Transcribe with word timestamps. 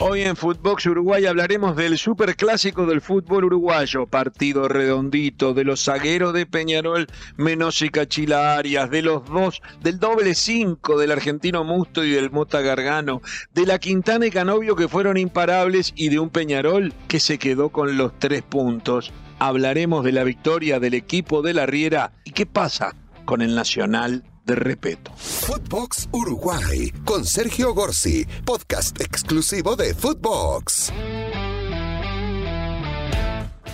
Hoy 0.00 0.22
en 0.22 0.36
Footbox 0.36 0.86
Uruguay 0.86 1.26
hablaremos 1.26 1.74
del 1.74 1.98
superclásico 1.98 2.86
del 2.86 3.00
fútbol 3.00 3.46
uruguayo, 3.46 4.06
partido 4.06 4.68
redondito 4.68 5.54
de 5.54 5.64
los 5.64 5.82
zagueros 5.82 6.32
de 6.32 6.46
Peñarol, 6.46 7.08
Menos 7.36 7.82
y 7.82 7.88
Cachila 7.88 8.54
Arias, 8.54 8.90
de 8.90 9.02
los 9.02 9.24
dos, 9.28 9.60
del 9.82 9.98
doble 9.98 10.36
cinco 10.36 11.00
del 11.00 11.10
argentino 11.10 11.64
Musto 11.64 12.04
y 12.04 12.10
del 12.10 12.30
Mota 12.30 12.60
Gargano, 12.60 13.22
de 13.52 13.66
la 13.66 13.80
Quintana 13.80 14.26
y 14.26 14.30
Canovio 14.30 14.76
que 14.76 14.86
fueron 14.86 15.16
imparables 15.16 15.92
y 15.96 16.10
de 16.10 16.20
un 16.20 16.30
Peñarol 16.30 16.94
que 17.08 17.18
se 17.18 17.38
quedó 17.38 17.70
con 17.70 17.96
los 17.96 18.16
tres 18.20 18.42
puntos. 18.42 19.12
Hablaremos 19.40 20.04
de 20.04 20.12
la 20.12 20.22
victoria 20.22 20.78
del 20.78 20.94
equipo 20.94 21.42
de 21.42 21.54
la 21.54 21.66
Riera 21.66 22.12
y 22.22 22.30
qué 22.30 22.46
pasa 22.46 22.94
con 23.24 23.42
el 23.42 23.56
Nacional 23.56 24.22
de 24.48 24.56
respeto. 24.56 25.12
Footbox 25.16 26.08
Uruguay 26.10 26.90
con 27.04 27.24
Sergio 27.24 27.74
Gorsi, 27.74 28.26
podcast 28.44 29.00
exclusivo 29.00 29.76
de 29.76 29.94
Footbox. 29.94 30.92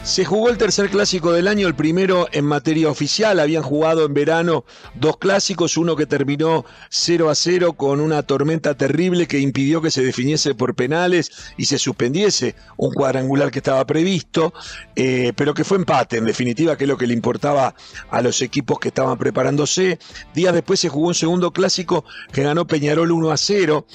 Se 0.04 0.26
jugó 0.26 0.50
el 0.50 0.58
tercer 0.58 0.90
clásico 0.90 1.32
del 1.32 1.48
año, 1.48 1.66
el 1.66 1.74
primero 1.74 2.28
en 2.30 2.44
materia 2.44 2.90
oficial. 2.90 3.40
Habían 3.40 3.62
jugado 3.62 4.04
en 4.04 4.12
verano 4.12 4.66
dos 4.94 5.16
clásicos, 5.16 5.78
uno 5.78 5.96
que 5.96 6.04
terminó 6.04 6.66
0 6.90 7.30
a 7.30 7.34
0 7.34 7.72
con 7.72 8.00
una 8.00 8.22
tormenta 8.22 8.74
terrible 8.74 9.26
que 9.26 9.38
impidió 9.38 9.80
que 9.80 9.90
se 9.90 10.02
definiese 10.02 10.54
por 10.54 10.74
penales 10.74 11.32
y 11.56 11.64
se 11.64 11.78
suspendiese 11.78 12.54
un 12.76 12.92
cuadrangular 12.92 13.50
que 13.50 13.60
estaba 13.60 13.82
previsto, 13.86 14.52
eh, 14.94 15.32
pero 15.36 15.54
que 15.54 15.64
fue 15.64 15.78
empate 15.78 16.18
en 16.18 16.26
definitiva, 16.26 16.76
que 16.76 16.84
es 16.84 16.88
lo 16.88 16.98
que 16.98 17.06
le 17.06 17.14
importaba 17.14 17.74
a 18.10 18.20
los 18.20 18.42
equipos 18.42 18.78
que 18.78 18.88
estaban 18.88 19.16
preparándose. 19.16 19.98
Días 20.34 20.52
después 20.52 20.80
se 20.80 20.90
jugó 20.90 21.08
un 21.08 21.14
segundo 21.14 21.50
clásico 21.50 22.04
que 22.30 22.42
ganó 22.42 22.66
Peñarol 22.66 23.10
1 23.10 23.30
a 23.30 23.38
0 23.38 23.86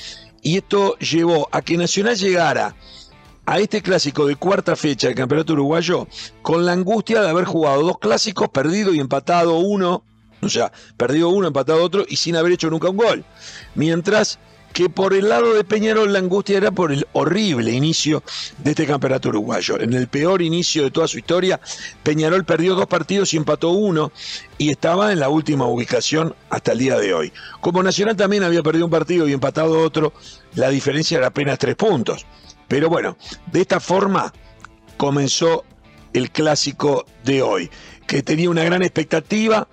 y 0.42 0.58
esto 0.58 0.98
llevó 0.98 1.48
a 1.52 1.62
que 1.62 1.78
Nacional 1.78 2.16
llegara 2.16 2.76
a 3.50 3.58
este 3.58 3.82
clásico 3.82 4.28
de 4.28 4.36
cuarta 4.36 4.76
fecha 4.76 5.08
del 5.08 5.16
Campeonato 5.16 5.54
Uruguayo 5.54 6.08
con 6.44 6.68
la 6.68 6.74
angustia 6.74 7.24
de 7.24 7.30
haber 7.30 7.46
jugado 7.46 7.82
dos 7.82 7.98
clásicos, 7.98 8.50
perdido 8.50 8.94
y 8.94 9.00
empatado 9.00 9.58
uno, 9.58 10.04
o 10.40 10.50
sea, 10.50 10.72
perdido 10.98 11.30
uno, 11.30 11.48
empatado 11.48 11.84
otro 11.84 12.06
y 12.08 12.18
sin 12.18 12.36
haber 12.36 12.52
hecho 12.52 12.70
nunca 12.70 12.92
un 12.92 12.98
gol. 12.98 13.26
Mientras 13.74 14.38
que 14.72 14.88
por 14.88 15.16
el 15.16 15.30
lado 15.30 15.56
de 15.56 15.64
Peñarol 15.64 16.14
la 16.14 16.20
angustia 16.20 16.58
era 16.58 16.70
por 16.70 16.92
el 16.92 17.08
horrible 17.14 17.72
inicio 17.72 18.22
de 18.60 18.70
este 18.70 18.86
campeonato 18.86 19.30
uruguayo. 19.30 19.80
En 19.80 19.94
el 19.94 20.08
peor 20.08 20.44
inicio 20.44 20.84
de 20.84 20.92
toda 20.92 21.08
su 21.08 21.18
historia, 21.18 21.60
Peñarol 22.04 22.46
perdió 22.46 22.76
dos 22.76 22.86
partidos 22.86 23.34
y 23.34 23.38
empató 23.38 23.72
uno 23.72 24.12
y 24.60 24.70
estaba 24.70 25.12
en 25.12 25.20
la 25.20 25.30
última 25.30 25.66
ubicación 25.66 26.36
hasta 26.52 26.74
el 26.74 26.78
día 26.78 27.00
de 27.00 27.16
hoy. 27.16 27.34
Como 27.62 27.82
Nacional 27.82 28.16
también 28.16 28.44
había 28.44 28.62
perdido 28.62 28.86
un 28.86 28.92
partido 28.92 29.28
y 29.28 29.34
empatado 29.34 29.82
otro, 29.82 30.14
la 30.54 30.70
diferencia 30.70 31.18
era 31.18 31.28
apenas 31.28 31.58
tres 31.58 31.74
puntos. 31.74 32.28
Pero 32.70 32.88
bueno, 32.88 33.18
de 33.52 33.62
esta 33.62 33.82
forma 33.82 34.32
comenzó 34.96 35.66
el 36.14 36.32
clásico 36.32 37.06
de 37.26 37.42
hoy, 37.42 37.70
que 38.08 38.24
tenía 38.24 38.50
una 38.50 38.64
gran 38.64 38.82
expectativa, 38.84 39.68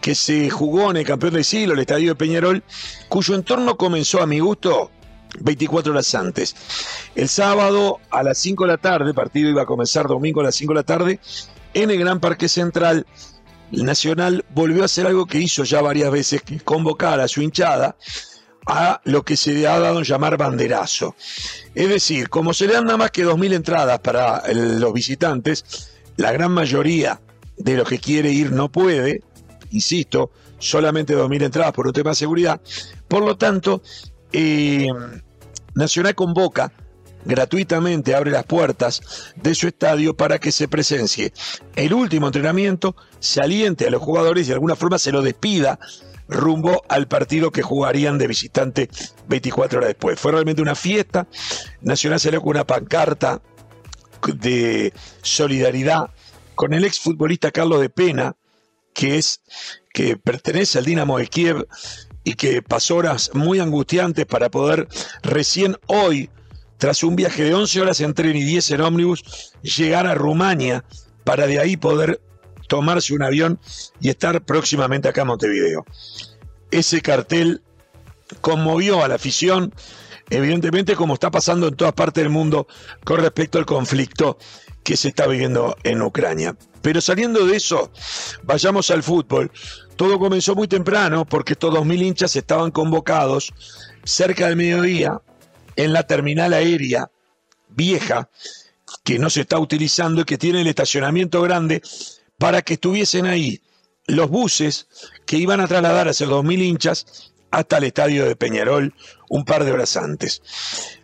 que 0.00 0.14
se 0.14 0.48
jugó 0.48 0.90
en 0.90 0.98
el 0.98 1.04
campeón 1.04 1.34
del 1.34 1.44
siglo, 1.44 1.74
el 1.74 1.80
estadio 1.80 2.10
de 2.10 2.14
Peñarol, 2.14 2.62
cuyo 3.08 3.34
entorno 3.34 3.76
comenzó 3.76 4.22
a 4.22 4.26
mi 4.26 4.38
gusto 4.38 4.90
24 5.40 5.92
horas 5.92 6.14
antes. 6.14 6.54
El 7.14 7.28
sábado 7.28 7.98
a 8.10 8.22
las 8.22 8.38
5 8.38 8.64
de 8.64 8.68
la 8.68 8.78
tarde, 8.78 9.12
partido 9.12 9.50
iba 9.50 9.62
a 9.62 9.66
comenzar 9.66 10.06
domingo 10.06 10.40
a 10.40 10.44
las 10.44 10.54
5 10.54 10.72
de 10.72 10.76
la 10.76 10.82
tarde, 10.84 11.20
en 11.74 11.90
el 11.90 11.98
Gran 11.98 12.20
Parque 12.20 12.48
Central, 12.48 13.06
el 13.72 13.84
Nacional 13.84 14.44
volvió 14.54 14.82
a 14.82 14.86
hacer 14.86 15.06
algo 15.06 15.26
que 15.26 15.40
hizo 15.40 15.64
ya 15.64 15.82
varias 15.82 16.12
veces, 16.12 16.42
que 16.42 16.60
convocar 16.60 17.18
a 17.18 17.26
su 17.26 17.42
hinchada 17.42 17.96
a 18.66 19.00
lo 19.04 19.24
que 19.24 19.36
se 19.36 19.66
ha 19.66 19.78
dado 19.78 19.98
a 19.98 20.02
llamar 20.02 20.36
banderazo. 20.36 21.14
Es 21.74 21.88
decir, 21.88 22.28
como 22.28 22.52
se 22.52 22.66
le 22.66 22.74
dan 22.74 22.84
nada 22.84 22.98
más 22.98 23.10
que 23.10 23.24
2.000 23.24 23.54
entradas 23.54 24.00
para 24.00 24.42
los 24.52 24.92
visitantes, 24.92 25.90
la 26.16 26.32
gran 26.32 26.50
mayoría 26.50 27.20
de 27.56 27.76
los 27.76 27.88
que 27.88 27.98
quiere 27.98 28.30
ir 28.32 28.52
no 28.52 28.70
puede, 28.70 29.22
insisto, 29.70 30.30
solamente 30.58 31.16
2.000 31.16 31.44
entradas 31.44 31.72
por 31.72 31.86
un 31.86 31.92
tema 31.92 32.10
de 32.10 32.16
seguridad. 32.16 32.60
Por 33.08 33.24
lo 33.24 33.36
tanto, 33.36 33.82
eh, 34.32 34.88
Nacional 35.76 36.14
convoca 36.14 36.72
gratuitamente, 37.26 38.14
abre 38.14 38.30
las 38.30 38.44
puertas 38.44 39.34
de 39.36 39.54
su 39.54 39.68
estadio 39.68 40.16
para 40.16 40.38
que 40.38 40.52
se 40.52 40.68
presencie 40.68 41.32
el 41.74 41.92
último 41.92 42.28
entrenamiento, 42.28 42.96
se 43.20 43.42
aliente 43.42 43.86
a 43.86 43.90
los 43.90 44.00
jugadores 44.00 44.46
y 44.46 44.48
de 44.48 44.54
alguna 44.54 44.74
forma 44.74 44.98
se 44.98 45.12
lo 45.12 45.20
despida 45.20 45.78
rumbo 46.28 46.82
al 46.88 47.08
partido 47.08 47.50
que 47.50 47.62
jugarían 47.62 48.18
de 48.18 48.26
visitante 48.26 48.88
24 49.28 49.78
horas 49.78 49.88
después. 49.88 50.18
Fue 50.18 50.32
realmente 50.32 50.62
una 50.62 50.74
fiesta. 50.74 51.26
Nacional 51.80 52.20
salió 52.20 52.40
con 52.40 52.50
una 52.50 52.66
pancarta 52.66 53.40
de 54.26 54.92
solidaridad 55.22 56.10
con 56.54 56.72
el 56.72 56.84
exfutbolista 56.84 57.50
Carlos 57.50 57.80
de 57.80 57.90
Pena, 57.90 58.34
que 58.94 59.18
es 59.18 59.42
que 59.92 60.16
pertenece 60.16 60.78
al 60.78 60.84
Dinamo 60.84 61.18
de 61.18 61.26
Kiev 61.26 61.66
y 62.24 62.34
que 62.34 62.62
pasó 62.62 62.96
horas 62.96 63.30
muy 63.34 63.60
angustiantes 63.60 64.26
para 64.26 64.50
poder 64.50 64.88
recién 65.22 65.76
hoy, 65.86 66.30
tras 66.78 67.04
un 67.04 67.14
viaje 67.14 67.44
de 67.44 67.54
11 67.54 67.80
horas 67.82 68.00
en 68.00 68.14
tren 68.14 68.36
y 68.36 68.42
10 68.42 68.72
en 68.72 68.80
ómnibus, 68.80 69.52
llegar 69.62 70.06
a 70.06 70.14
Rumania 70.14 70.84
para 71.24 71.46
de 71.46 71.60
ahí 71.60 71.76
poder 71.76 72.20
tomarse 72.68 73.14
un 73.14 73.22
avión 73.22 73.58
y 74.00 74.08
estar 74.08 74.42
próximamente 74.42 75.08
acá 75.08 75.22
en 75.22 75.28
Montevideo. 75.28 75.84
Ese 76.70 77.00
cartel 77.00 77.62
conmovió 78.40 79.04
a 79.04 79.08
la 79.08 79.14
afición, 79.14 79.72
evidentemente 80.30 80.96
como 80.96 81.14
está 81.14 81.30
pasando 81.30 81.68
en 81.68 81.76
todas 81.76 81.94
partes 81.94 82.22
del 82.22 82.32
mundo 82.32 82.66
con 83.04 83.20
respecto 83.20 83.58
al 83.58 83.66
conflicto 83.66 84.38
que 84.82 84.96
se 84.96 85.08
está 85.08 85.26
viviendo 85.26 85.76
en 85.82 86.02
Ucrania. 86.02 86.56
Pero 86.82 87.00
saliendo 87.00 87.44
de 87.46 87.56
eso, 87.56 87.90
vayamos 88.44 88.90
al 88.92 89.02
fútbol. 89.02 89.50
Todo 89.96 90.18
comenzó 90.18 90.54
muy 90.54 90.68
temprano 90.68 91.24
porque 91.24 91.54
estos 91.54 91.74
2.000 91.74 92.02
hinchas 92.02 92.36
estaban 92.36 92.70
convocados 92.70 93.52
cerca 94.04 94.46
del 94.46 94.56
mediodía 94.56 95.20
en 95.74 95.92
la 95.92 96.04
terminal 96.04 96.52
aérea 96.52 97.10
vieja 97.68 98.30
que 99.02 99.18
no 99.18 99.30
se 99.30 99.42
está 99.42 99.58
utilizando 99.58 100.20
y 100.20 100.24
que 100.24 100.38
tiene 100.38 100.60
el 100.60 100.66
estacionamiento 100.68 101.42
grande 101.42 101.82
para 102.38 102.62
que 102.62 102.74
estuviesen 102.74 103.26
ahí 103.26 103.60
los 104.06 104.30
buses 104.30 104.88
que 105.26 105.36
iban 105.36 105.60
a 105.60 105.66
trasladar 105.66 106.08
a 106.08 106.10
esos 106.10 106.28
2.000 106.28 106.62
hinchas 106.62 107.32
hasta 107.50 107.78
el 107.78 107.84
estadio 107.84 108.26
de 108.26 108.36
Peñarol 108.36 108.94
un 109.28 109.44
par 109.44 109.64
de 109.64 109.72
horas 109.72 109.96
antes. 109.96 110.42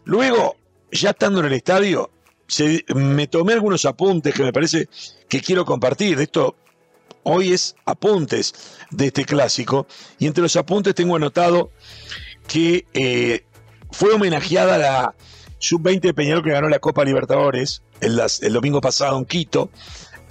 Luego, 0.04 0.56
ya 0.90 1.10
estando 1.10 1.40
en 1.40 1.46
el 1.46 1.52
estadio, 1.54 2.10
me 2.94 3.26
tomé 3.26 3.54
algunos 3.54 3.84
apuntes 3.84 4.34
que 4.34 4.42
me 4.42 4.52
parece 4.52 4.88
que 5.28 5.40
quiero 5.40 5.64
compartir. 5.64 6.20
Esto 6.20 6.56
hoy 7.24 7.52
es 7.52 7.74
apuntes 7.84 8.54
de 8.90 9.06
este 9.06 9.24
clásico 9.24 9.86
y 10.18 10.26
entre 10.26 10.42
los 10.42 10.56
apuntes 10.56 10.94
tengo 10.94 11.16
anotado 11.16 11.70
que 12.46 12.84
eh, 12.92 13.44
fue 13.90 14.12
homenajeada 14.12 14.78
la 14.78 15.14
sub-20 15.58 16.00
de 16.00 16.14
Peñarol 16.14 16.42
que 16.42 16.50
ganó 16.50 16.68
la 16.68 16.80
Copa 16.80 17.04
Libertadores 17.04 17.82
el, 18.00 18.20
el 18.40 18.52
domingo 18.52 18.80
pasado 18.80 19.16
en 19.16 19.24
Quito 19.24 19.70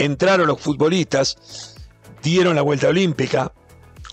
entraron 0.06 0.48
los 0.48 0.60
futbolistas, 0.60 1.76
dieron 2.22 2.56
la 2.56 2.62
vuelta 2.62 2.90
olímpica, 2.90 3.52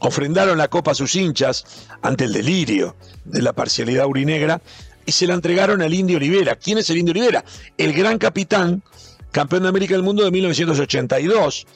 ofrendaron 0.00 0.58
la 0.58 0.68
copa 0.68 0.92
a 0.92 0.94
sus 0.94 1.14
hinchas 1.14 1.64
ante 2.02 2.24
el 2.24 2.32
delirio 2.32 2.96
de 3.24 3.42
la 3.42 3.52
parcialidad 3.52 4.06
urinegra 4.06 4.60
y 5.06 5.12
se 5.12 5.26
la 5.26 5.34
entregaron 5.34 5.82
al 5.82 5.94
Indio 5.94 6.18
Olivera. 6.18 6.56
¿Quién 6.56 6.78
es 6.78 6.90
el 6.90 6.98
Indio 6.98 7.12
Olivera? 7.12 7.44
El 7.78 7.94
gran 7.94 8.18
capitán, 8.18 8.82
campeón 9.32 9.62
de 9.62 9.70
América 9.70 9.94
del 9.94 10.02
Mundo 10.02 10.24
de 10.24 10.30
1982, 10.30 11.66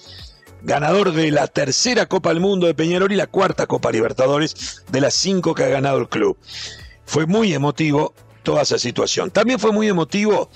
ganador 0.63 1.13
de 1.13 1.31
la 1.31 1.47
tercera 1.47 2.07
Copa 2.07 2.29
del 2.29 2.41
Mundo 2.41 2.67
de 2.67 2.75
Peñarol 2.75 3.13
y 3.13 3.17
la 3.17 3.27
cuarta 3.27 3.67
Copa 3.67 3.91
Libertadores 3.91 4.85
de 4.91 5.01
las 5.01 5.15
cinco 5.15 5.55
que 5.55 5.65
ha 5.65 5.69
ganado 5.69 5.99
el 5.99 6.09
club. 6.09 6.37
Fue 7.07 7.27
muy 7.27 7.53
emotivo 7.55 8.15
toda 8.43 8.63
esa 8.63 8.79
situación. 8.79 9.31
También 9.31 9.59
fue 9.59 9.73
muy 9.73 9.89
emotivo 9.89 10.51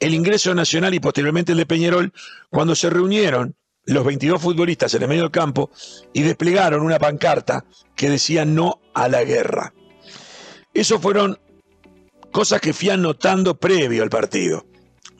el 0.00 0.14
ingreso 0.14 0.54
nacional 0.54 0.94
y 0.94 1.00
posteriormente 1.00 1.52
el 1.52 1.58
de 1.58 1.66
Peñarol 1.66 2.12
cuando 2.48 2.74
se 2.74 2.90
reunieron 2.90 3.54
los 3.84 4.04
22 4.04 4.40
futbolistas 4.40 4.94
en 4.94 5.02
el 5.02 5.08
medio 5.08 5.22
del 5.22 5.30
campo 5.30 5.70
y 6.12 6.22
desplegaron 6.22 6.82
una 6.82 6.98
pancarta 6.98 7.64
que 7.94 8.10
decía 8.10 8.44
no 8.44 8.80
a 8.94 9.08
la 9.08 9.24
guerra. 9.24 9.72
Eso 10.72 10.98
fueron 11.00 11.38
cosas 12.30 12.60
que 12.60 12.72
fui 12.72 12.90
anotando 12.90 13.58
previo 13.58 14.02
al 14.02 14.10
partido. 14.10 14.64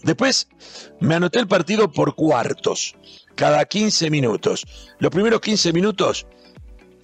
Después 0.02 0.48
me 1.00 1.14
anoté 1.14 1.40
el 1.40 1.48
partido 1.48 1.92
por 1.92 2.14
cuartos, 2.14 2.94
cada 3.34 3.64
15 3.64 4.10
minutos. 4.10 4.66
Los 4.98 5.10
primeros 5.10 5.40
15 5.40 5.72
minutos, 5.72 6.26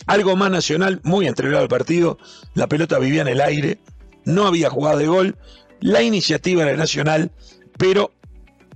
algo 0.06 0.36
más 0.36 0.50
nacional, 0.50 1.00
muy 1.02 1.26
entregado 1.26 1.62
el 1.62 1.68
partido, 1.68 2.18
la 2.54 2.68
pelota 2.68 2.98
vivía 2.98 3.22
en 3.22 3.28
el 3.28 3.40
aire, 3.40 3.80
no 4.24 4.46
había 4.46 4.70
jugada 4.70 4.96
de 4.96 5.06
gol, 5.06 5.36
la 5.80 6.02
iniciativa 6.02 6.62
era 6.62 6.76
nacional, 6.76 7.32
pero 7.78 8.12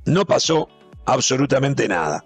no 0.05 0.25
pasó 0.25 0.69
absolutamente 1.06 1.88
nada. 1.88 2.25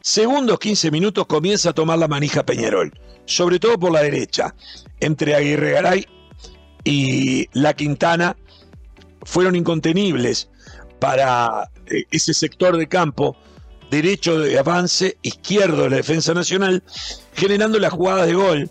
Segundos 0.00 0.58
15 0.58 0.90
minutos 0.90 1.26
comienza 1.26 1.70
a 1.70 1.72
tomar 1.72 1.98
la 1.98 2.08
manija 2.08 2.46
Peñarol, 2.46 2.92
sobre 3.24 3.58
todo 3.58 3.78
por 3.78 3.92
la 3.92 4.02
derecha, 4.02 4.54
entre 5.00 5.34
Aguirre 5.34 5.72
Garay 5.72 6.06
y 6.84 7.48
La 7.52 7.74
Quintana. 7.74 8.36
fueron 9.24 9.56
incontenibles 9.56 10.48
para 11.00 11.70
eh, 11.86 12.04
ese 12.12 12.32
sector 12.32 12.76
de 12.76 12.86
campo, 12.86 13.36
derecho 13.90 14.38
de 14.38 14.58
avance, 14.58 15.18
izquierdo 15.22 15.84
de 15.84 15.90
la 15.90 15.96
defensa 15.96 16.32
nacional, 16.32 16.84
generando 17.34 17.78
la 17.80 17.90
jugada 17.90 18.24
de 18.24 18.34
gol, 18.34 18.70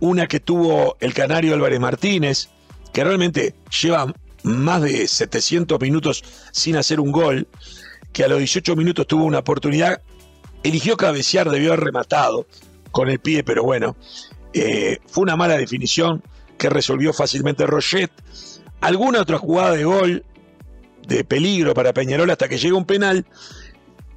una 0.00 0.26
que 0.26 0.40
tuvo 0.40 0.96
el 1.00 1.12
canario 1.12 1.54
Álvarez 1.54 1.80
Martínez, 1.80 2.48
que 2.92 3.04
realmente 3.04 3.54
lleva 3.82 4.12
más 4.48 4.82
de 4.82 5.06
700 5.06 5.80
minutos 5.80 6.24
sin 6.52 6.76
hacer 6.76 7.00
un 7.00 7.12
gol, 7.12 7.46
que 8.12 8.24
a 8.24 8.28
los 8.28 8.38
18 8.38 8.74
minutos 8.76 9.06
tuvo 9.06 9.24
una 9.24 9.40
oportunidad, 9.40 10.02
eligió 10.62 10.96
cabecear, 10.96 11.50
debió 11.50 11.72
haber 11.72 11.84
rematado 11.84 12.46
con 12.90 13.08
el 13.10 13.18
pie, 13.18 13.44
pero 13.44 13.62
bueno, 13.62 13.96
eh, 14.54 14.98
fue 15.06 15.22
una 15.22 15.36
mala 15.36 15.56
definición 15.56 16.22
que 16.56 16.70
resolvió 16.70 17.12
fácilmente 17.12 17.66
Roget. 17.66 18.10
Alguna 18.80 19.20
otra 19.20 19.38
jugada 19.38 19.72
de 19.72 19.84
gol, 19.84 20.24
de 21.06 21.24
peligro 21.24 21.74
para 21.74 21.92
Peñarol 21.92 22.30
hasta 22.30 22.48
que 22.48 22.58
llega 22.58 22.76
un 22.76 22.84
penal 22.84 23.26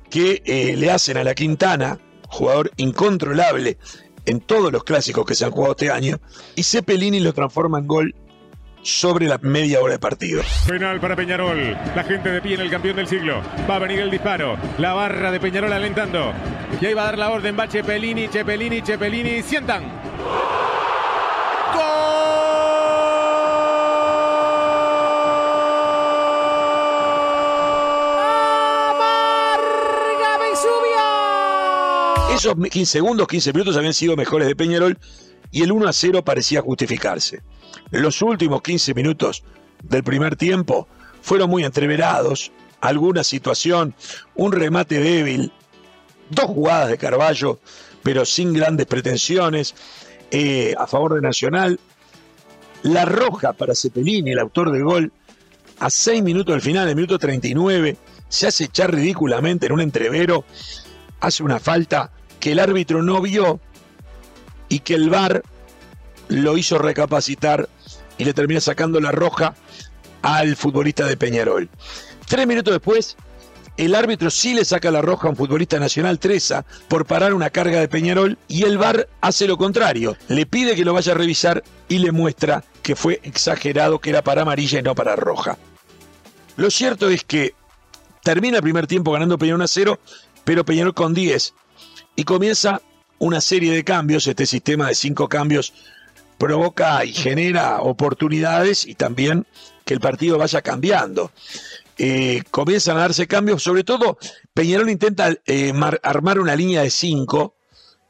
que 0.10 0.42
eh, 0.45 0.75
le 0.77 0.92
hacen 0.92 1.18
a 1.18 1.24
la 1.24 1.36
Quintana, 1.36 2.00
jugador 2.27 2.72
incontrolable 2.77 3.77
en 4.25 4.39
todos 4.39 4.72
los 4.72 4.84
clásicos 4.84 5.25
que 5.25 5.36
se 5.36 5.45
han 5.45 5.51
jugado 5.51 5.72
este 5.72 5.89
año, 5.89 6.19
y 6.56 6.63
Cepelini 6.63 7.19
lo 7.19 7.34
transforma 7.34 7.80
en 7.80 7.88
gol 7.88 8.16
sobre 8.83 9.28
la 9.28 9.38
media 9.39 9.80
hora 9.81 9.94
de 9.94 10.00
partido. 10.00 10.42
Penal 10.68 11.00
para 11.00 11.16
Peñarol. 11.16 11.78
La 11.95 12.04
gente 12.04 12.30
de 12.30 12.42
pie 12.42 12.56
en 12.56 12.62
el 12.62 12.69
campeón 12.69 12.95
del 12.95 13.07
siglo. 13.07 13.42
Va 13.69 13.75
a 13.75 13.80
venir 13.80 14.00
el 14.00 14.12
disparo. 14.12 14.57
La 14.78 14.94
barra 14.94 15.31
de 15.31 15.39
Peñarol 15.39 15.72
alentando. 15.74 16.33
Y 16.80 16.86
ahí 16.86 16.94
va 16.94 17.04
a 17.04 17.06
dar 17.06 17.18
la 17.18 17.30
orden. 17.30 17.57
Va 17.57 17.68
Chepelini, 17.68 18.28
Chepelini, 18.30 18.81
Chepelini. 18.81 19.42
Sientan. 19.42 19.83
Esos 32.34 32.56
15 32.56 32.86
segundos, 32.86 33.27
15 33.27 33.54
minutos 33.54 33.77
habían 33.77 33.94
sido 33.94 34.16
mejores 34.16 34.48
de 34.48 34.56
Peñarol 34.56 34.98
y 35.51 35.63
el 35.63 35.71
1 35.71 35.88
a 35.88 35.94
0 35.94 36.24
parecía 36.24 36.62
justificarse. 36.62 37.42
Los 37.92 38.21
últimos 38.21 38.62
15 38.62 38.94
minutos 38.94 39.44
del 39.83 40.03
primer 40.03 40.36
tiempo 40.36 40.88
fueron 41.21 41.50
muy 41.50 41.63
entreverados, 41.63 42.51
alguna 42.80 43.24
situación, 43.24 43.94
un 44.36 44.51
remate 44.51 45.00
débil, 45.00 45.51
dos 46.30 46.45
jugadas 46.45 46.89
de 46.89 46.98
Carballo, 46.98 47.59
pero 48.03 48.25
sin 48.25 48.53
grandes 48.53 48.88
pretensiones, 48.88 49.75
eh, 50.31 50.74
a 50.77 50.88
favor 50.88 51.15
de 51.15 51.21
Nacional. 51.21 51.80
La 52.83 53.06
roja 53.06 53.53
para 53.53 53.75
Cepelini, 53.75 54.31
el 54.31 54.39
autor 54.39 54.71
del 54.71 54.83
gol, 54.83 55.12
a 55.80 55.89
6 55.89 56.24
minutos 56.24 56.53
del 56.53 56.62
final, 56.62 56.88
el 56.88 56.95
minuto 56.95 57.19
39, 57.19 57.98
se 58.27 58.48
hace 58.48 58.65
echar 58.65 58.94
ridículamente 58.94 59.68
en 59.68 59.74
un 59.74 59.81
entrevero, 59.81 60.45
hace 61.19 61.44
una 61.44 61.59
falta 61.59 62.12
que 62.39 62.53
el 62.53 62.59
árbitro 62.59 63.03
no 63.03 63.21
vio 63.21 63.59
y 64.71 64.79
que 64.79 64.94
el 64.95 65.09
VAR 65.09 65.44
lo 66.29 66.57
hizo 66.57 66.77
recapacitar 66.77 67.68
y 68.18 68.23
le 68.23 68.33
termina 68.33 68.62
sacando 68.62 69.01
la 69.01 69.12
roja 69.12 69.53
al 70.21 70.56
futbolista 70.56 71.06
de 71.06 71.18
Peñarol. 71.18 71.69
Tres 72.25 72.47
minutos 72.47 72.73
después, 72.73 73.18
el 73.75 73.94
árbitro 73.94 74.29
sí 74.29 74.53
le 74.53 74.63
saca 74.63 74.89
la 74.89 75.01
roja 75.01 75.27
a 75.27 75.31
un 75.31 75.35
futbolista 75.35 75.77
nacional, 75.77 76.19
Treza, 76.19 76.63
por 76.88 77.06
parar 77.06 77.33
una 77.33 77.50
carga 77.50 77.81
de 77.81 77.89
Peñarol 77.89 78.38
y 78.47 78.63
el 78.63 78.77
VAR 78.77 79.09
hace 79.19 79.45
lo 79.45 79.57
contrario. 79.57 80.15
Le 80.29 80.45
pide 80.45 80.74
que 80.74 80.85
lo 80.85 80.94
vaya 80.94 81.12
a 81.12 81.15
revisar 81.15 81.65
y 81.89 81.97
le 81.97 82.13
muestra 82.13 82.63
que 82.81 82.95
fue 82.95 83.19
exagerado, 83.24 84.00
que 84.00 84.12
era 84.12 84.24
para 84.24 84.44
amarilla 84.44 84.79
y 84.79 84.83
no 84.83 84.95
para 84.95 85.17
roja. 85.17 85.57
Lo 86.56 86.71
cierto 86.71 87.09
es 87.09 87.25
que 87.25 87.56
termina 88.24 88.57
el 88.57 88.63
primer 88.63 88.88
tiempo 88.88 89.12
ganando 89.12 89.38
Peñarol 89.38 89.57
1 89.57 89.65
a 89.65 89.67
0, 89.67 90.00
pero 90.45 90.63
Peñarol 90.63 90.94
con 90.94 91.13
10 91.13 91.56
y 92.15 92.24
comienza 92.24 92.81
una 93.21 93.39
serie 93.39 93.71
de 93.71 93.83
cambios, 93.83 94.25
este 94.25 94.47
sistema 94.47 94.88
de 94.88 94.95
cinco 94.95 95.29
cambios 95.29 95.73
provoca 96.39 97.06
y 97.06 97.13
genera 97.13 97.79
oportunidades 97.81 98.88
y 98.88 98.95
también 98.95 99.45
que 99.85 99.94
el 99.94 100.00
partido 100.00 100.39
vaya 100.39 100.63
cambiando. 100.63 101.31
Eh, 102.00 102.41
comienzan 102.50 102.97
a 102.97 103.01
darse 103.01 103.27
cambios, 103.27 103.62
sobre 103.62 103.83
todo 103.83 104.18
Peñarol 104.56 104.89
intenta 104.89 105.35
eh, 105.45 105.71
armar 106.01 106.39
una 106.39 106.56
línea 106.56 106.81
de 106.81 106.89
cinco 106.89 107.53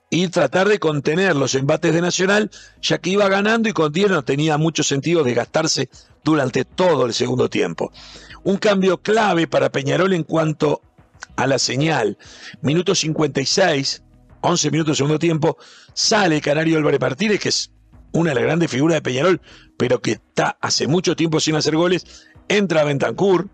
y 0.09 0.29
tratar 0.29 0.69
de 0.69 0.79
contener 0.79 1.35
los 1.35 1.55
embates 1.55 1.93
de 1.93 2.01
Nacional, 2.01 2.49
ya 2.81 2.99
que 2.99 3.09
iba 3.09 3.27
ganando 3.27 3.67
y 3.67 3.73
con 3.73 3.91
10 3.91 4.11
no 4.11 4.23
tenía 4.23 4.57
mucho 4.57 4.81
sentido 4.81 5.25
desgastarse 5.25 5.89
durante 6.23 6.63
todo 6.63 7.05
el 7.05 7.13
segundo 7.13 7.49
tiempo. 7.49 7.91
Un 8.43 8.55
cambio 8.55 8.97
clave 9.01 9.45
para 9.45 9.73
Peñarol 9.73 10.13
en 10.13 10.23
cuanto 10.23 10.81
a 11.35 11.47
la 11.47 11.59
señal. 11.59 12.17
Minuto 12.61 12.95
56, 12.95 14.03
11 14.41 14.71
minutos 14.71 14.97
segundo 14.97 15.19
tiempo, 15.19 15.57
sale 15.93 16.41
Canario 16.41 16.77
Álvarez 16.77 16.99
Martínez, 16.99 17.39
que 17.39 17.49
es 17.49 17.71
una 18.11 18.29
de 18.29 18.35
las 18.35 18.43
grandes 18.43 18.69
figuras 18.69 18.95
de 18.95 19.01
Peñarol, 19.01 19.41
pero 19.77 20.01
que 20.01 20.13
está 20.13 20.57
hace 20.61 20.87
mucho 20.87 21.15
tiempo 21.15 21.39
sin 21.39 21.55
hacer 21.55 21.75
goles, 21.75 22.27
entra 22.47 22.83
Bentancur, 22.83 23.49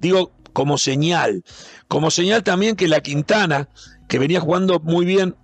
digo, 0.00 0.32
como 0.52 0.78
señal, 0.78 1.44
como 1.88 2.10
señal 2.10 2.42
también 2.42 2.76
que 2.76 2.88
la 2.88 3.00
Quintana, 3.00 3.68
que 4.08 4.18
venía 4.18 4.40
jugando 4.40 4.80
muy 4.80 5.04
bien, 5.04 5.36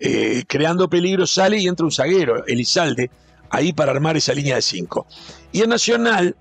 eh, 0.00 0.44
creando 0.46 0.88
peligro, 0.88 1.26
sale 1.26 1.58
y 1.58 1.66
entra 1.66 1.86
un 1.86 1.92
zaguero, 1.92 2.46
Elizalde, 2.46 3.10
ahí 3.50 3.72
para 3.72 3.92
armar 3.92 4.16
esa 4.16 4.34
línea 4.34 4.56
de 4.56 4.62
cinco. 4.62 5.06
Y 5.52 5.62
el 5.62 5.68
Nacional, 5.68 6.36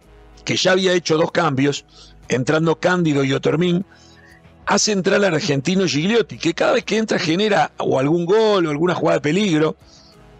que 0.45 0.55
ya 0.55 0.73
había 0.73 0.93
hecho 0.93 1.17
dos 1.17 1.31
cambios, 1.31 1.85
entrando 2.27 2.79
Cándido 2.79 3.23
y 3.23 3.33
Otermín, 3.33 3.85
hace 4.67 4.91
entrar 4.91 5.23
al 5.23 5.33
argentino 5.33 5.87
Gigliotti, 5.87 6.37
que 6.37 6.53
cada 6.53 6.73
vez 6.73 6.83
que 6.83 6.97
entra 6.97 7.17
genera 7.17 7.71
o 7.77 7.99
algún 7.99 8.25
gol 8.25 8.67
o 8.67 8.69
alguna 8.69 8.93
jugada 8.93 9.17
de 9.17 9.21
peligro. 9.21 9.75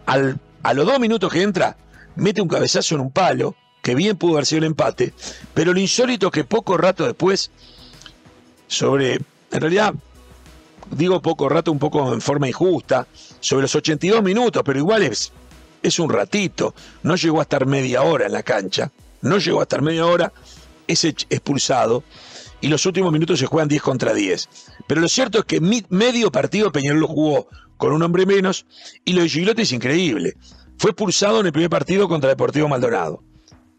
Al 0.05 0.39
a 0.67 0.73
los 0.73 0.85
dos 0.85 0.99
minutos 0.99 1.31
que 1.31 1.43
entra, 1.43 1.77
mete 2.17 2.41
un 2.41 2.49
cabezazo 2.49 2.95
en 2.95 3.01
un 3.01 3.11
palo, 3.11 3.55
que 3.81 3.95
bien 3.95 4.17
pudo 4.17 4.33
haber 4.33 4.45
sido 4.45 4.59
el 4.59 4.65
empate, 4.65 5.13
pero 5.53 5.71
lo 5.71 5.79
insólito 5.79 6.27
es 6.27 6.33
que 6.33 6.43
poco 6.43 6.75
rato 6.75 7.05
después, 7.05 7.51
sobre, 8.67 9.13
en 9.13 9.61
realidad, 9.61 9.93
digo 10.91 11.21
poco 11.21 11.47
rato 11.47 11.71
un 11.71 11.79
poco 11.79 12.13
en 12.13 12.19
forma 12.19 12.49
injusta, 12.49 13.07
sobre 13.39 13.61
los 13.61 13.75
82 13.75 14.21
minutos, 14.21 14.61
pero 14.65 14.77
igual 14.77 15.03
es, 15.03 15.31
es 15.81 15.99
un 15.99 16.09
ratito, 16.09 16.75
no 17.03 17.15
llegó 17.15 17.39
a 17.39 17.43
estar 17.43 17.65
media 17.65 18.01
hora 18.01 18.25
en 18.25 18.33
la 18.33 18.43
cancha, 18.43 18.91
no 19.21 19.37
llegó 19.37 19.61
a 19.61 19.63
estar 19.63 19.81
media 19.81 20.05
hora, 20.05 20.33
es 20.85 21.05
expulsado 21.05 22.03
y 22.61 22.67
los 22.67 22.85
últimos 22.85 23.11
minutos 23.11 23.39
se 23.39 23.45
juegan 23.45 23.67
10 23.67 23.81
contra 23.81 24.13
10. 24.13 24.49
Pero 24.87 25.01
lo 25.01 25.07
cierto 25.07 25.39
es 25.39 25.45
que 25.45 25.61
medio 25.89 26.31
partido 26.31 26.71
Peñarol 26.71 27.05
jugó 27.05 27.47
con 27.77 27.93
un 27.93 28.01
hombre 28.01 28.25
menos 28.25 28.65
y 29.05 29.13
lo 29.13 29.21
de 29.21 29.29
Gigliotti 29.29 29.61
es 29.61 29.71
increíble. 29.71 30.33
Fue 30.77 30.91
expulsado 30.91 31.39
en 31.39 31.47
el 31.47 31.51
primer 31.51 31.69
partido 31.69 32.07
contra 32.07 32.29
Deportivo 32.29 32.67
Maldonado. 32.67 33.23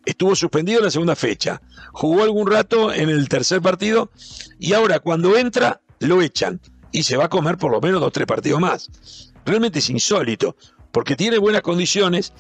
Estuvo 0.05 0.35
suspendido 0.35 0.79
en 0.79 0.87
la 0.87 0.91
segunda 0.91 1.17
fecha. 1.17 1.61
Jugó 1.93 2.23
algún 2.23 2.51
rato 2.51 2.93
en 2.93 3.09
el 3.09 3.29
tercer 3.29 3.61
partido 3.61 4.11
y 4.59 4.73
ahora 4.73 5.01
cuando 5.01 5.37
entra 5.37 5.81
lo 6.01 6.23
echan 6.23 6.61
y 6.93 7.03
se 7.03 7.17
va 7.17 7.25
a 7.25 7.29
comer 7.29 7.59
por 7.59 7.71
lo 7.71 7.81
menos 7.81 8.01
dos 8.01 8.09
o 8.09 8.13
tres 8.13 8.27
partidos 8.27 8.61
más. 8.61 9.33
Realmente 9.45 9.81
es 9.81 9.91
insólito 9.91 10.57
porque 10.93 11.17
tiene 11.17 11.39
buenas 11.39 11.63
condiciones, 11.63 12.33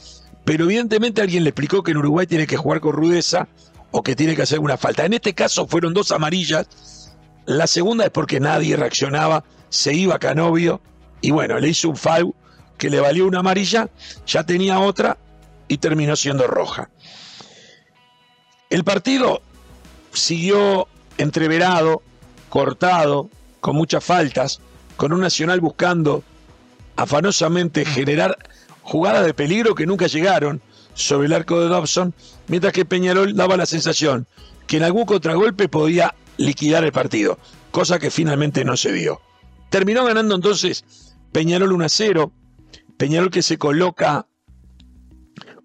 pero 0.44 0.64
evidentemente 0.64 1.20
alguien 1.20 1.44
le 1.44 1.50
explicó 1.50 1.82
que 1.82 1.90
en 1.90 1.98
Uruguay 1.98 2.26
tiene 2.26 2.46
que 2.46 2.56
jugar 2.56 2.80
con 2.80 2.92
rudeza 2.92 3.48
o 3.90 4.02
que 4.02 4.16
tiene 4.16 4.36
que 4.36 4.42
hacer 4.42 4.58
una 4.58 4.76
falta. 4.76 5.04
En 5.04 5.14
este 5.14 5.34
caso 5.34 5.66
fueron 5.66 5.94
dos 5.94 6.12
amarillas. 6.12 7.16
La 7.46 7.66
segunda 7.66 8.04
es 8.04 8.10
porque 8.10 8.40
nadie 8.40 8.76
reaccionaba, 8.76 9.44
se 9.70 9.94
iba 9.94 10.18
Canovio 10.18 10.80
y 11.20 11.30
bueno, 11.30 11.58
le 11.58 11.68
hizo 11.68 11.88
un 11.88 11.96
foul 11.96 12.34
que 12.76 12.90
le 12.90 13.00
valió 13.00 13.26
una 13.26 13.40
amarilla, 13.40 13.88
ya 14.26 14.44
tenía 14.44 14.78
otra 14.78 15.18
y 15.66 15.78
terminó 15.78 16.14
siendo 16.16 16.46
roja. 16.46 16.90
El 18.70 18.84
partido 18.84 19.42
siguió 20.12 20.86
entreverado, 21.16 22.02
cortado, 22.48 23.30
con 23.60 23.76
muchas 23.76 24.04
faltas, 24.04 24.60
con 24.96 25.12
un 25.12 25.20
Nacional 25.20 25.60
buscando 25.60 26.22
afanosamente 26.96 27.84
generar 27.84 28.36
jugadas 28.82 29.24
de 29.24 29.34
peligro 29.34 29.74
que 29.74 29.86
nunca 29.86 30.06
llegaron 30.06 30.60
sobre 30.98 31.28
el 31.28 31.32
arco 31.32 31.60
de 31.60 31.68
Dobson, 31.68 32.12
mientras 32.48 32.72
que 32.72 32.84
Peñarol 32.84 33.36
daba 33.36 33.56
la 33.56 33.66
sensación 33.66 34.26
que 34.66 34.78
en 34.78 34.82
algún 34.82 35.06
contragolpe 35.06 35.68
podía 35.68 36.14
liquidar 36.36 36.84
el 36.84 36.92
partido, 36.92 37.38
cosa 37.70 37.98
que 37.98 38.10
finalmente 38.10 38.64
no 38.64 38.76
se 38.76 38.92
dio. 38.92 39.20
Terminó 39.70 40.04
ganando 40.04 40.34
entonces 40.34 40.84
Peñarol 41.30 41.72
1 41.72 41.84
a 41.84 41.88
0, 41.88 42.32
Peñarol 42.96 43.30
que 43.30 43.42
se 43.42 43.58
coloca 43.58 44.26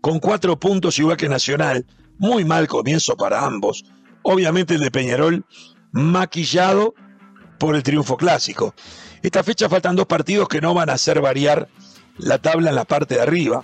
con 0.01 0.19
cuatro 0.19 0.59
puntos 0.59 0.99
igual 0.99 1.17
que 1.17 1.27
Nacional. 1.27 1.85
Muy 2.19 2.45
mal 2.45 2.67
comienzo 2.67 3.17
para 3.17 3.43
ambos. 3.43 3.85
Obviamente 4.21 4.75
el 4.75 4.81
de 4.81 4.91
Peñarol 4.91 5.45
maquillado 5.91 6.93
por 7.57 7.75
el 7.75 7.81
triunfo 7.81 8.17
clásico. 8.17 8.75
Esta 9.23 9.43
fecha 9.43 9.67
faltan 9.67 9.95
dos 9.95 10.05
partidos 10.05 10.47
que 10.47 10.61
no 10.61 10.73
van 10.73 10.89
a 10.89 10.93
hacer 10.93 11.21
variar 11.21 11.69
la 12.17 12.37
tabla 12.37 12.69
en 12.69 12.75
la 12.75 12.85
parte 12.85 13.15
de 13.15 13.21
arriba. 13.21 13.63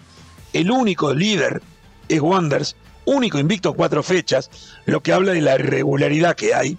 El 0.54 0.72
único 0.72 1.14
líder 1.14 1.62
es 2.08 2.22
Wanders 2.22 2.76
único 3.10 3.40
invicto 3.40 3.74
cuatro 3.74 4.04
fechas, 4.04 4.50
lo 4.86 5.02
que 5.02 5.14
habla 5.14 5.34
de 5.34 5.42
la 5.42 5.56
irregularidad 5.56 6.36
que 6.36 6.54
hay 6.54 6.78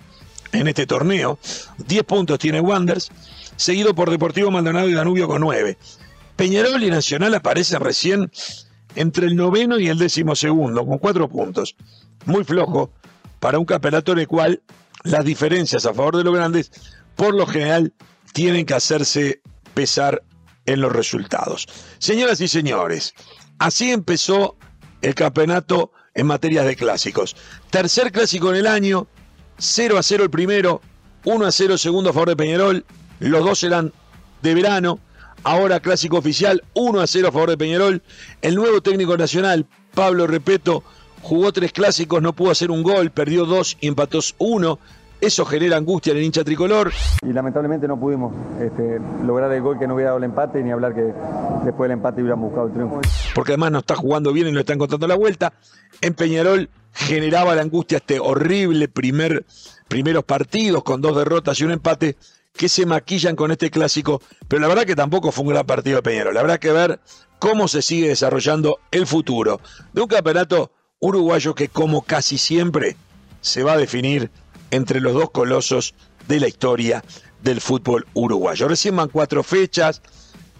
en 0.53 0.69
este 0.69 0.87
torneo. 0.87 1.39
10 1.79 2.05
puntos 2.05 2.39
tiene 2.39 2.61
Wanders, 2.61 3.11
seguido 3.57 3.95
por 3.95 4.11
Deportivo 4.11 4.51
Maldonado 4.51 4.89
y 4.89 4.95
Danubio 4.95 5.27
con 5.27 5.41
9. 5.41 5.77
Peñarol 6.37 6.83
y 6.83 6.91
Nacional 6.91 7.35
aparecen 7.35 7.81
recién 7.81 8.31
entre 8.95 9.27
el 9.27 9.37
noveno 9.37 9.79
y 9.79 9.89
el 9.89 9.99
décimo 9.99 10.35
segundo, 10.35 10.87
con 10.87 10.99
4 10.99 11.29
puntos. 11.29 11.77
Muy 12.27 12.45
flojo 12.45 12.91
para 13.39 13.59
un 13.59 13.65
campeonato 13.65 14.13
en 14.13 14.21
el 14.21 14.29
cual 14.29 14.63
las 15.03 15.25
diferencias 15.25 15.87
a 15.87 15.95
favor 15.95 16.17
de 16.17 16.25
los 16.25 16.35
grandes, 16.35 16.71
por 17.17 17.35
lo 17.35 17.47
general, 17.47 17.93
tienen 18.33 18.67
que 18.67 18.75
hacerse 18.75 19.41
pesar 19.75 20.23
en 20.67 20.81
los 20.81 20.93
resultados. 20.93 21.67
Señoras 21.99 22.41
y 22.41 22.49
señores, 22.49 23.15
así 23.61 23.93
empezó 23.93 24.57
el 25.03 25.15
campeonato 25.15 25.93
en 26.15 26.27
materias 26.27 26.67
de 26.67 26.75
clásicos. 26.75 27.37
Tercer 27.71 28.11
clásico 28.11 28.51
en 28.51 28.57
el 28.57 28.67
año, 28.67 29.07
0 29.59 29.99
a 29.99 30.03
0 30.03 30.25
el 30.25 30.31
primero, 30.31 30.81
1 31.25 31.47
a 31.47 31.53
0 31.53 31.75
el 31.75 31.79
segundo 31.79 32.11
a 32.11 32.13
favor 32.13 32.31
de 32.31 32.37
Peñarol, 32.37 32.85
los 33.21 33.45
dos 33.45 33.63
eran 33.63 33.93
de 34.43 34.55
verano, 34.55 34.99
ahora 35.45 35.79
clásico 35.81 36.17
oficial, 36.17 36.65
1 36.75 37.01
a 37.01 37.07
0 37.07 37.29
a 37.29 37.33
favor 37.33 37.51
de 37.51 37.59
Peñarol, 37.59 38.03
el 38.41 38.55
nuevo 38.55 38.81
técnico 38.81 39.17
nacional, 39.17 39.67
Pablo 39.95 40.27
Repeto, 40.27 40.83
jugó 41.21 41.53
tres 41.53 41.73
clásicos, 41.73 42.23
no 42.23 42.35
pudo 42.35 42.51
hacer 42.51 42.71
un 42.71 42.83
gol, 42.83 43.11
perdió 43.11 43.45
dos 43.45 43.77
y 43.81 43.89
empató 43.89 44.21
uno, 44.39 44.79
eso 45.21 45.45
genera 45.45 45.77
angustia 45.77 46.13
en 46.13 46.19
el 46.19 46.25
hincha 46.25 46.45
tricolor. 46.45 46.93
Y 47.23 47.33
lamentablemente 47.33 47.87
no 47.87 47.99
pudimos 47.99 48.33
este, 48.61 49.01
lograr 49.25 49.53
el 49.53 49.63
gol 49.63 49.79
que 49.79 49.87
no 49.87 49.95
hubiera 49.95 50.11
dado 50.11 50.19
el 50.19 50.25
empate, 50.25 50.63
ni 50.63 50.71
hablar 50.71 50.95
que 50.95 51.13
después 51.65 51.89
del 51.89 51.93
empate 51.93 52.23
hubiéramos 52.23 52.47
buscado 52.47 52.69
el 52.69 52.73
triunfo. 52.73 53.01
Porque 53.35 53.53
además 53.53 53.73
no 53.73 53.79
está 53.81 53.95
jugando 53.95 54.33
bien 54.33 54.49
y 54.49 54.53
no 54.53 54.61
está 54.61 54.73
encontrando 54.73 55.07
la 55.07 55.17
vuelta. 55.17 55.53
En 56.01 56.15
Peñarol 56.15 56.71
generaba 56.93 57.55
la 57.55 57.63
angustia 57.63 57.99
este 57.99 58.19
horrible 58.19 58.89
primer, 58.89 59.45
primeros 59.89 60.25
partidos 60.25 60.83
con 60.83 61.01
dos 61.01 61.17
derrotas 61.17 61.61
y 61.61 61.65
un 61.65 61.73
empate 61.73 62.17
que 62.53 62.69
se 62.69 62.85
maquillan 62.85 63.37
con 63.37 63.51
este 63.51 63.71
clásico, 63.71 64.21
pero 64.49 64.61
la 64.61 64.69
verdad 64.69 64.85
que 64.85 64.97
tampoco 64.97 65.31
fue 65.33 65.45
un 65.45 65.51
gran 65.51 65.67
partido 65.67 65.97
de 65.97 66.03
Peñarol. 66.03 66.37
Habrá 66.37 66.59
que 66.59 66.73
ver 66.73 67.01
cómo 67.39 67.69
se 67.69 67.83
sigue 67.83 68.09
desarrollando 68.09 68.79
el 68.91 69.07
futuro 69.07 69.61
de 69.93 70.03
un 70.03 70.09
campeonato 70.09 70.73
uruguayo 70.99 71.55
que 71.55 71.69
como 71.69 72.03
casi 72.03 72.39
siempre 72.39 72.97
se 73.41 73.63
va 73.63 73.73
a 73.73 73.79
definir 73.79 74.31
entre 74.71 75.01
los 75.01 75.15
dos 75.15 75.31
colosos 75.31 75.95
de 76.29 76.41
la 76.41 76.49
historia 76.49 77.05
del 77.43 77.61
fútbol 77.61 78.07
uruguayo. 78.15 78.69
Recién 78.69 78.97
van 78.97 79.09
cuatro 79.09 79.43
fechas, 79.43 80.03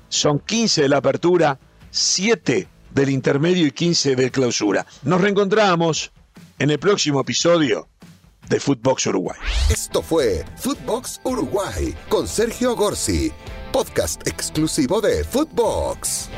son 0.09 0.39
15 0.39 0.83
de 0.83 0.89
la 0.89 0.99
apertura, 0.99 1.59
7 1.91 2.69
del 2.93 3.11
intermedio 3.11 3.67
y 3.67 3.73
15 3.73 4.17
de 4.17 4.31
clausura. 4.31 4.87
Nos 5.03 5.21
reencontramos 5.21 6.13
en 6.59 6.71
el 6.71 6.79
próximo 6.79 7.21
episodio 7.21 7.89
de 8.49 8.59
Footbox 8.59 9.07
Uruguay. 9.07 9.39
Esto 9.71 10.03
fue 10.03 10.45
Footbox 10.57 11.21
Uruguay 11.25 11.95
con 12.09 12.27
Sergio 12.27 12.75
Gorsi, 12.75 13.33
podcast 13.73 14.27
exclusivo 14.27 15.01
de 15.01 15.23
Footbox. 15.25 16.29